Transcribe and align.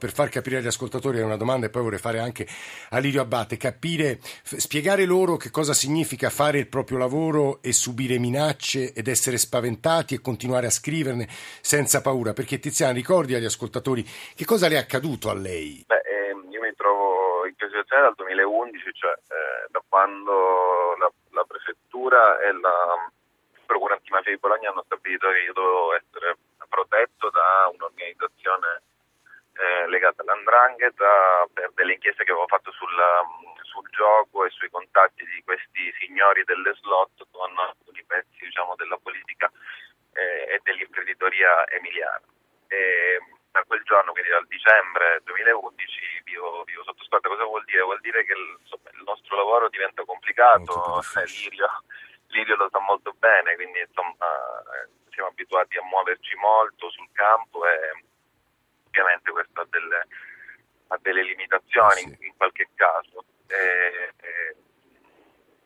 per 0.00 0.12
far 0.12 0.30
capire 0.30 0.56
agli 0.56 0.66
ascoltatori 0.66 1.18
è 1.18 1.22
una 1.22 1.36
domanda 1.36 1.66
e 1.66 1.70
poi 1.70 1.82
vorrei 1.82 1.98
fare 1.98 2.18
anche 2.18 2.46
a 2.88 2.98
Lirio 2.98 3.20
Abate, 3.20 3.58
capire, 3.58 4.18
spiegare 4.42 5.04
loro 5.04 5.36
che 5.36 5.50
cosa 5.50 5.74
significa 5.74 6.30
fare 6.30 6.58
il 6.58 6.68
proprio 6.68 6.96
lavoro 6.96 7.60
e 7.62 7.74
subire 7.74 8.18
minacce 8.18 8.94
ed 8.94 9.08
essere 9.08 9.36
spaventati 9.36 10.14
e 10.14 10.22
continuare 10.22 10.66
a 10.66 10.70
scriverne 10.70 11.28
senza 11.60 12.00
paura. 12.00 12.32
Perché 12.32 12.58
Tiziana, 12.58 12.94
ricordi 12.94 13.34
agli 13.34 13.44
ascoltatori 13.44 14.02
che 14.34 14.46
cosa 14.46 14.68
le 14.68 14.76
è 14.76 14.78
accaduto 14.78 15.28
a 15.28 15.34
lei? 15.34 15.84
Beh, 15.86 16.00
ehm, 16.00 16.50
io 16.50 16.60
mi 16.62 16.72
trovo 16.74 17.44
in 17.44 17.54
questa 17.54 17.76
situazione 17.76 18.02
dal 18.02 18.14
2011, 18.16 18.92
cioè 18.94 19.12
eh, 19.12 19.68
da 19.68 19.82
quando 19.86 20.96
la, 20.98 21.12
la, 21.36 21.44
prefettura 21.44 22.40
e 22.40 22.52
la 22.52 23.10
procura 23.66 23.94
antimafia 23.94 24.32
di 24.32 24.38
Bologna 24.38 24.70
hanno 24.70 24.82
stabilito 24.86 25.28
che 25.28 25.40
io 25.44 25.52
dovevo 25.52 25.92
essere 25.92 26.36
protetto 26.70 27.28
da 27.30 27.68
un'organizzazione 27.74 28.82
legata 29.90 30.22
all'andrangheta 30.22 31.46
per 31.52 31.72
delle 31.74 31.94
inchieste 31.94 32.24
che 32.24 32.30
avevo 32.30 32.46
fatto 32.46 32.72
sul, 32.72 32.88
sul, 33.62 33.88
gioco 33.90 34.44
e 34.44 34.50
sui 34.50 34.70
contatti 34.70 35.24
di 35.24 35.42
questi 35.44 35.92
signori 35.98 36.44
delle 36.44 36.72
slot 36.74 37.26
con 37.30 37.50
alcuni 37.58 38.02
pezzi 38.06 38.38
diciamo, 38.40 38.74
della 38.76 38.96
politica 38.96 39.50
eh, 40.14 40.54
e 40.54 40.60
dell'imprenditoria 40.62 41.68
emiliana. 41.68 42.22
E, 42.68 43.18
da 43.50 43.64
quel 43.66 43.82
giorno, 43.82 44.12
quindi 44.12 44.30
dal 44.30 44.46
dicembre 44.46 45.20
2011, 45.24 46.22
vivo, 46.24 46.62
vivo 46.64 46.84
sotto 46.84 47.04
scorta. 47.04 47.28
Cosa 47.28 47.44
vuol 47.44 47.64
dire? 47.64 47.82
Vuol 47.82 48.00
dire 48.00 48.24
che 48.24 48.32
il, 48.32 48.56
insomma, 48.60 48.90
il 48.92 49.02
nostro 49.04 49.36
lavoro 49.36 49.68
diventa 49.68 50.04
complicato, 50.04 51.02
eh, 51.18 51.24
Lirio, 51.26 51.68
Lirio, 52.28 52.56
lo 52.56 52.68
sa 52.70 52.78
molto 52.78 53.12
bene, 53.18 53.54
quindi 53.56 53.80
insomma, 53.80 54.26
eh, 54.70 55.10
siamo 55.10 55.30
abituati 55.30 55.76
a 55.78 55.82
muoverci 55.82 56.36
molto 56.36 56.90
sul 56.90 57.08
campo 57.12 57.66
e 57.66 58.04
ovviamente 58.90 59.30
questo 59.30 59.60
ha 59.60 59.66
delle, 59.70 60.06
ha 60.88 60.98
delle 61.00 61.22
limitazioni 61.22 62.00
sì. 62.00 62.26
in, 62.26 62.36
qualche 62.36 62.68
caso. 62.74 63.24
E, 63.46 64.12
e 64.20 64.56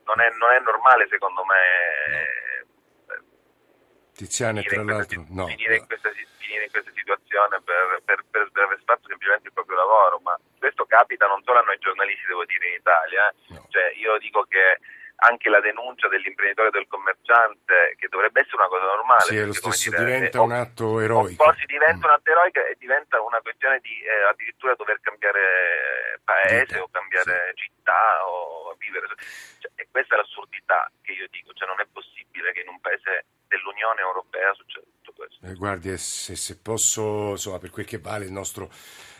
non, 0.04 0.20
è, 0.20 0.28
non, 0.36 0.52
è, 0.52 0.60
normale 0.60 1.08
secondo 1.08 1.44
me 1.44 2.32
Tiziane, 4.14 4.62
tra 4.62 4.82
l'altro, 4.84 5.24
no, 5.28 5.46
finire, 5.48 5.76
In 5.78 5.86
questa, 5.86 6.10
finire, 6.38 6.64
In 6.64 6.70
questa, 6.70 6.92
situazione 6.94 7.60
per, 7.64 8.00
per, 8.04 8.24
per, 8.30 8.48
per, 8.52 8.62
aver 8.62 8.80
fatto 8.84 9.08
semplicemente 9.08 9.48
il 9.48 9.52
proprio 9.52 9.76
lavoro, 9.76 10.20
ma 10.20 10.38
questo 10.56 10.86
capita 10.86 11.26
non 11.26 11.42
solo 11.42 11.58
a 11.58 11.62
noi 11.62 11.78
giornalisti, 11.78 12.26
devo 12.26 12.44
dire, 12.44 12.68
in 12.68 12.74
Italia. 12.74 13.28
Eh. 13.28 13.54
No. 13.54 13.66
Cioè, 13.68 13.92
io 13.96 14.16
dico 14.18 14.44
che 14.44 14.78
anche 15.16 15.48
la 15.48 15.60
denuncia 15.60 16.08
dell'imprenditore 16.08 16.70
del 16.70 16.86
commerciante, 16.88 17.94
che 17.96 18.08
dovrebbe 18.08 18.40
essere 18.40 18.56
una 18.56 18.68
cosa 18.68 18.84
normale. 18.84 19.22
Sì, 19.22 19.34
perché, 19.34 19.46
lo 19.46 19.52
stesso 19.52 19.90
dire, 19.90 20.04
diventa 20.04 20.40
un 20.42 20.52
atto 20.52 21.00
eroico. 21.00 21.44
Poi 21.44 21.54
si 21.58 21.66
diventa 21.66 22.06
mm. 22.06 22.10
un 22.10 22.10
atto 22.10 22.30
eroico 22.30 22.60
e 22.60 22.76
diventa 22.78 23.20
una 23.20 23.40
questione 23.40 23.78
di 23.80 24.00
eh, 24.02 24.22
addirittura 24.28 24.74
dover 24.74 25.00
cambiare 25.00 26.20
paese 26.24 26.64
Vita, 26.64 26.82
o 26.82 26.88
cambiare 26.90 27.52
sì. 27.54 27.62
città 27.62 28.26
o 28.26 28.74
vivere. 28.78 29.06
Cioè, 29.58 29.70
e 29.76 29.88
questa 29.90 30.14
è 30.14 30.18
l'assurdità 30.18 30.90
che 31.02 31.12
io 31.12 31.26
dico, 31.30 31.52
cioè 31.52 31.68
non 31.68 31.80
è 31.80 31.86
possibile 31.92 32.52
che 32.52 32.60
in 32.60 32.68
un 32.68 32.80
paese 32.80 33.24
dell'Unione 33.54 34.00
Europea 34.00 34.52
succeda 34.54 34.86
tutto 35.02 35.12
questo. 35.14 35.46
Eh, 35.46 35.54
guardi, 35.54 35.96
se, 35.96 36.34
se 36.34 36.56
posso, 36.58 37.30
insomma, 37.30 37.58
per 37.58 37.70
quel 37.70 37.86
che 37.86 37.98
vale 37.98 38.24
il 38.24 38.32
nostro 38.32 38.70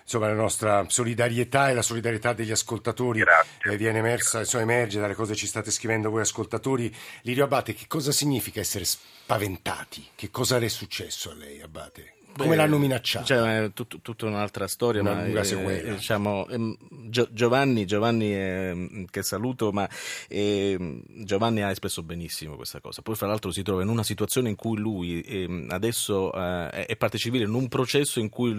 insomma, 0.03 0.27
la 0.27 0.35
nostra 0.35 0.85
solidarietà 0.89 1.71
e 1.71 1.75
la 1.75 1.83
solidarietà 1.83 2.33
degli 2.33 2.51
ascoltatori 2.51 3.21
eh, 3.21 3.77
viene 3.77 3.99
emersa, 3.99 4.41
insomma, 4.41 4.65
emerge 4.65 5.01
dalle 5.01 5.15
cose 5.15 5.33
che 5.33 5.39
ci 5.39 5.47
state 5.47 5.71
scrivendo 5.71 6.11
voi 6.11 6.21
ascoltatori. 6.21 6.95
Lirio 7.23 7.45
Abate, 7.45 7.75
che 7.75 7.87
cosa 7.87 8.13
significa 8.13 8.61
essere 8.61 8.85
spaventati? 8.85 10.11
Che 10.15 10.31
cosa 10.31 10.59
le 10.59 10.67
è 10.67 10.69
successo 10.69 11.31
a 11.31 11.35
lei, 11.35 11.61
Abate? 11.61 12.15
Come 12.37 12.51
Beh, 12.51 12.57
l'hanno 12.57 12.79
minacciato? 12.79 13.27
Cioè, 13.27 13.71
tut, 13.73 14.03
tutta 14.03 14.27
un'altra 14.27 14.67
storia, 14.67 15.03
Una 15.03 15.15
ma 15.15 15.25
eh, 15.25 15.85
diciamo, 15.95 16.49
eh, 17.17 17.29
Giovanni, 17.33 17.87
Giovanni 17.87 18.35
eh, 18.35 19.07
che 19.11 19.23
saluto, 19.23 19.73
ma 19.73 19.89
ehm, 20.29 21.03
Giovanni 21.25 21.63
ha 21.63 21.71
espresso 21.71 22.03
benissimo 22.03 22.57
questa 22.57 22.81
cosa. 22.81 23.03
Poi, 23.03 23.15
fra 23.15 23.27
l'altro, 23.27 23.51
si 23.51 23.63
trova 23.63 23.83
in 23.83 23.89
una 23.89 24.03
situazione 24.03 24.49
in 24.49 24.57
cui 24.57 24.79
lui 24.79 25.21
ehm, 25.21 25.69
adesso 25.71 26.33
eh, 26.33 26.87
è 26.87 26.97
parte 26.97 27.19
civile 27.19 27.45
in 27.45 27.55
un 27.55 27.69
processo 27.69 28.21
in 28.21 28.29
cui 28.29 28.55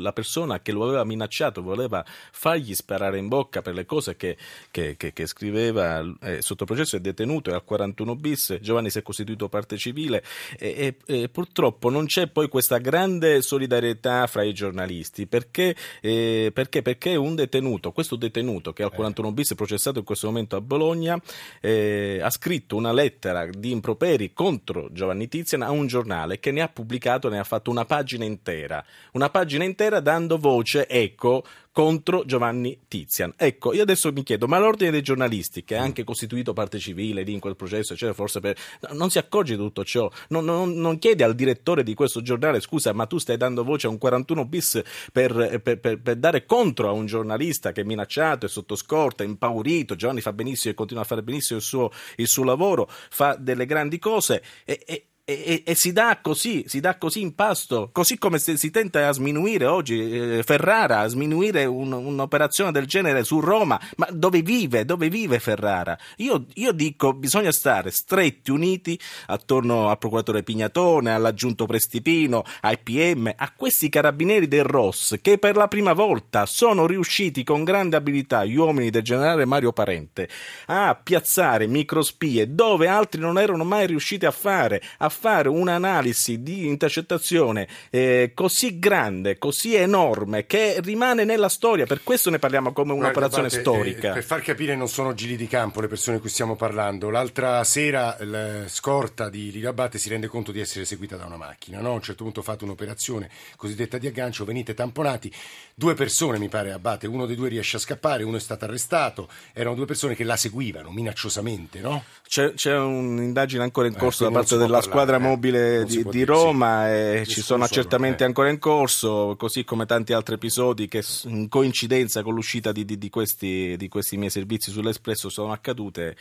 la 0.00 0.12
persona 0.12 0.60
che 0.60 0.72
lo 0.72 0.84
aveva 0.84 1.04
minacciato 1.04 1.62
voleva 1.62 2.04
fargli 2.32 2.74
sparare 2.74 3.18
in 3.18 3.28
bocca 3.28 3.62
per 3.62 3.74
le 3.74 3.84
cose 3.84 4.16
che, 4.16 4.36
che, 4.70 4.96
che, 4.96 5.12
che 5.12 5.26
scriveva 5.26 6.02
eh, 6.22 6.42
sotto 6.42 6.64
processo, 6.64 6.96
è 6.96 7.00
detenuto, 7.00 7.50
è 7.50 7.54
al 7.54 7.64
41 7.64 8.16
bis. 8.16 8.58
Giovanni 8.60 8.90
si 8.90 8.98
è 8.98 9.02
costituito 9.02 9.48
parte 9.48 9.76
civile 9.76 10.22
e, 10.58 10.96
e, 11.06 11.22
e 11.22 11.28
purtroppo 11.28 11.90
non 11.90 12.06
c'è 12.06 12.26
poi 12.28 12.48
questa 12.48 12.78
grande 12.78 12.98
grande 13.00 13.42
solidarietà 13.42 14.26
fra 14.26 14.42
i 14.42 14.52
giornalisti 14.52 15.26
perché, 15.26 15.74
eh, 16.00 16.50
perché, 16.52 16.82
perché 16.82 17.16
un 17.16 17.34
detenuto, 17.34 17.92
questo 18.00 18.16
detenuto 18.16 18.72
che 18.72 18.82
al 18.82 18.92
41 18.92 19.28
eh. 19.28 19.32
bis 19.32 19.52
è 19.52 19.54
processato 19.54 19.98
in 19.98 20.04
questo 20.04 20.26
momento 20.26 20.56
a 20.56 20.62
Bologna, 20.62 21.20
eh, 21.60 22.18
ha 22.22 22.30
scritto 22.30 22.76
una 22.76 22.92
lettera 22.92 23.46
di 23.46 23.70
improperi 23.70 24.32
contro 24.32 24.88
Giovanni 24.90 25.28
Tizian 25.28 25.60
a 25.60 25.70
un 25.70 25.86
giornale 25.86 26.38
che 26.38 26.50
ne 26.50 26.62
ha 26.62 26.68
pubblicato, 26.68 27.28
ne 27.28 27.38
ha 27.38 27.44
fatto 27.44 27.70
una 27.70 27.84
pagina 27.84 28.24
intera, 28.24 28.82
una 29.12 29.28
pagina 29.28 29.64
intera 29.64 30.00
dando 30.00 30.38
voce, 30.38 30.88
ecco, 30.88 31.44
contro 31.72 32.24
Giovanni 32.24 32.80
Tizian. 32.88 33.32
Ecco, 33.36 33.72
io 33.72 33.82
adesso 33.82 34.12
mi 34.12 34.22
chiedo, 34.22 34.46
ma 34.46 34.58
l'ordine 34.58 34.90
dei 34.90 35.02
giornalisti, 35.02 35.64
che 35.64 35.76
ha 35.76 35.82
anche 35.82 36.04
costituito 36.04 36.52
parte 36.52 36.78
civile 36.78 37.22
lì 37.22 37.32
in 37.32 37.40
quel 37.40 37.56
processo, 37.56 37.92
eccetera, 37.92 38.14
forse 38.14 38.40
per... 38.40 38.56
non 38.92 39.10
si 39.10 39.18
accorge 39.18 39.56
di 39.56 39.62
tutto 39.62 39.84
ciò, 39.84 40.10
non, 40.28 40.44
non, 40.44 40.72
non, 40.72 40.98
chiede 40.98 41.24
al 41.24 41.34
direttore 41.34 41.82
di 41.82 41.94
questo 41.94 42.22
giornale, 42.22 42.60
scusa, 42.60 42.92
ma 42.92 43.06
tu 43.06 43.18
stai 43.18 43.36
dando 43.36 43.64
voce 43.64 43.86
a 43.86 43.90
un 43.90 43.98
41 43.98 44.44
bis 44.46 44.82
per, 45.12 45.60
per, 45.62 45.78
per, 45.78 46.00
per 46.00 46.16
dare 46.16 46.44
contro 46.44 46.88
a 46.88 46.92
un 46.92 47.06
giornalista 47.06 47.72
che 47.72 47.82
è 47.82 47.84
minacciato, 47.84 48.46
è 48.46 48.48
sotto 48.48 48.74
scorta, 48.74 49.22
è 49.22 49.26
impaurito, 49.26 49.94
Giovanni 49.94 50.20
fa 50.20 50.32
benissimo 50.32 50.72
e 50.72 50.76
continua 50.76 51.02
a 51.02 51.06
fare 51.06 51.22
benissimo 51.22 51.58
il 51.58 51.64
suo, 51.64 51.90
il 52.16 52.26
suo 52.26 52.44
lavoro, 52.44 52.88
fa 52.88 53.36
delle 53.38 53.66
grandi 53.66 53.98
cose 53.98 54.42
e, 54.64 54.82
e 54.84 55.04
e, 55.30 55.62
e, 55.64 55.74
si, 55.74 55.92
dà 55.92 56.18
così, 56.20 56.64
si 56.66 56.80
dà 56.80 56.96
così 56.96 57.20
in 57.20 57.34
pasto, 57.34 57.90
così 57.92 58.18
come 58.18 58.38
si, 58.38 58.56
si 58.56 58.70
tenta 58.70 59.06
a 59.06 59.12
sminuire 59.12 59.66
oggi 59.66 60.38
eh, 60.38 60.42
Ferrara, 60.42 61.00
a 61.00 61.06
sminuire 61.06 61.64
un, 61.64 61.92
un'operazione 61.92 62.72
del 62.72 62.86
genere 62.86 63.24
su 63.24 63.40
Roma, 63.40 63.80
ma 63.96 64.08
dove 64.10 64.42
vive, 64.42 64.84
dove 64.84 65.08
vive 65.08 65.38
Ferrara? 65.38 65.96
Io, 66.16 66.46
io, 66.54 66.72
dico 66.72 67.12
bisogna 67.12 67.52
stare 67.52 67.90
stretti, 67.90 68.50
uniti 68.50 68.98
attorno 69.26 69.90
al 69.90 69.98
procuratore 69.98 70.42
Pignatone, 70.42 71.12
all'aggiunto 71.12 71.66
Prestipino, 71.66 72.44
ai 72.62 72.78
PM, 72.78 73.32
a 73.36 73.52
questi 73.54 73.88
carabinieri 73.88 74.48
del 74.48 74.64
Ross 74.64 75.16
che 75.20 75.38
per 75.38 75.56
la 75.56 75.68
prima 75.68 75.92
volta 75.92 76.46
sono 76.46 76.86
riusciti 76.86 77.44
con 77.44 77.64
grande 77.64 77.96
abilità, 77.96 78.44
gli 78.44 78.56
uomini 78.56 78.90
del 78.90 79.02
generale 79.02 79.44
Mario 79.44 79.72
Parente, 79.72 80.28
a 80.66 80.98
piazzare 81.00 81.66
microspie 81.66 82.54
dove 82.54 82.88
altri 82.88 83.20
non 83.20 83.38
erano 83.38 83.64
mai 83.64 83.86
riusciti 83.86 84.26
a 84.26 84.30
fare, 84.30 84.82
a 84.98 85.08
fare 85.20 85.50
un'analisi 85.50 86.42
di 86.42 86.66
intercettazione 86.66 87.68
eh, 87.90 88.32
così 88.34 88.78
grande, 88.78 89.36
così 89.36 89.74
enorme, 89.74 90.46
che 90.46 90.80
rimane 90.80 91.24
nella 91.24 91.50
storia. 91.50 91.84
Per 91.84 92.02
questo 92.02 92.30
ne 92.30 92.38
parliamo 92.38 92.72
come 92.72 92.94
un'operazione 92.94 93.48
Guarda, 93.48 93.70
storica. 93.70 94.10
Eh, 94.10 94.14
per 94.14 94.24
far 94.24 94.40
capire, 94.40 94.74
non 94.76 94.88
sono 94.88 95.12
giri 95.12 95.36
di 95.36 95.46
campo 95.46 95.82
le 95.82 95.88
persone 95.88 96.16
di 96.16 96.22
cui 96.22 96.30
stiamo 96.30 96.56
parlando. 96.56 97.10
L'altra 97.10 97.62
sera 97.64 98.16
la 98.20 98.66
scorta 98.66 99.28
di 99.28 99.52
Lirabate 99.52 99.98
si 99.98 100.08
rende 100.08 100.26
conto 100.26 100.52
di 100.52 100.60
essere 100.60 100.86
seguita 100.86 101.16
da 101.16 101.26
una 101.26 101.36
macchina. 101.36 101.80
No? 101.80 101.90
A 101.90 101.94
un 101.94 102.02
certo 102.02 102.24
punto 102.24 102.40
fate 102.40 102.64
un'operazione 102.64 103.28
cosiddetta 103.56 103.98
di 103.98 104.06
aggancio, 104.06 104.46
venite 104.46 104.72
tamponati. 104.72 105.30
Due 105.74 105.92
persone, 105.92 106.38
mi 106.38 106.48
pare, 106.48 106.72
Abate, 106.72 107.06
uno 107.06 107.26
dei 107.26 107.36
due 107.36 107.50
riesce 107.50 107.76
a 107.76 107.80
scappare, 107.80 108.22
uno 108.22 108.38
è 108.38 108.40
stato 108.40 108.64
arrestato. 108.64 109.28
Erano 109.52 109.74
due 109.74 109.84
persone 109.84 110.14
che 110.14 110.24
la 110.24 110.36
seguivano 110.36 110.90
minacciosamente, 110.90 111.80
no? 111.80 112.04
C'è, 112.26 112.54
c'è 112.54 112.74
un'indagine 112.76 113.62
ancora 113.62 113.86
in 113.86 113.94
eh, 113.94 113.98
corso 113.98 114.24
eh, 114.24 114.28
da 114.28 114.32
parte 114.32 114.56
della 114.56 114.80
squadra 114.80 114.99
squadra 115.00 115.18
mobile 115.18 115.84
di, 115.84 116.04
di, 116.04 116.24
Roma 116.24 116.84
sì. 116.84 116.92
e 116.92 117.24
ci 117.26 117.40
sono 117.40 117.64
accertamenti 117.64 118.22
eh. 118.22 118.26
ancora 118.26 118.50
in 118.50 118.58
corso, 118.58 119.34
così 119.38 119.64
come 119.64 119.86
tanti 119.86 120.12
altri 120.12 120.34
episodi 120.34 120.88
che 120.88 121.02
in 121.24 121.48
coincidenza 121.48 122.22
con 122.22 122.34
l'uscita 122.34 122.70
di, 122.72 122.84
di, 122.84 122.98
di, 122.98 123.08
questi, 123.08 123.76
di 123.78 123.88
questi 123.88 124.16
miei 124.16 124.30
servizi 124.30 124.70
sull'Espresso 124.70 125.28
sono 125.28 125.52
accadute 125.52 126.16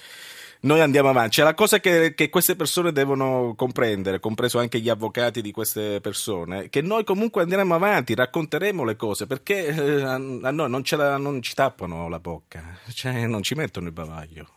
noi 0.61 0.81
andiamo 0.81 1.09
avanti. 1.09 1.37
C'è 1.37 1.43
la 1.43 1.53
cosa 1.53 1.79
che, 1.79 2.13
che, 2.13 2.29
queste 2.29 2.55
persone 2.57 2.91
devono 2.91 3.53
comprendere, 3.55 4.19
compreso 4.19 4.59
anche 4.59 4.79
gli 4.79 4.89
avvocati 4.89 5.41
di 5.41 5.51
queste 5.51 6.01
persone, 6.01 6.67
che 6.67 6.81
noi 6.81 7.05
comunque 7.05 7.43
andremo 7.43 7.75
avanti, 7.75 8.13
racconteremo 8.13 8.83
le 8.83 8.97
cose, 8.97 9.25
perché 9.25 9.67
eh, 9.67 10.01
a, 10.01 10.15
a, 10.15 10.17
noi 10.17 10.69
non, 10.69 10.83
la, 10.85 11.17
non, 11.17 11.41
ci 11.41 11.53
tappano 11.53 12.09
la 12.09 12.19
bocca, 12.19 12.77
cioè 12.93 13.25
non 13.25 13.41
ci 13.41 13.55
mettono 13.55 13.87
il 13.87 13.93
bavaglio. 13.93 14.49